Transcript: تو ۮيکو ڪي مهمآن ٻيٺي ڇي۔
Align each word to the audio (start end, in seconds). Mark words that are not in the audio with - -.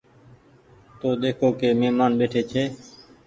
تو 0.99 1.07
ۮيکو 1.21 1.47
ڪي 1.59 1.69
مهمآن 1.79 2.11
ٻيٺي 2.17 2.41
ڇي۔ 2.51 2.63